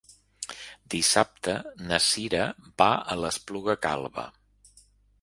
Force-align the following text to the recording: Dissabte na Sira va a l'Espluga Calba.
Dissabte 0.93 1.55
na 1.91 2.01
Sira 2.07 2.49
va 2.83 2.91
a 3.15 3.21
l'Espluga 3.23 3.81
Calba. 3.89 4.29